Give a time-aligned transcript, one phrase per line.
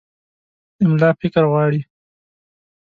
[0.83, 1.81] املا فکر غواړي.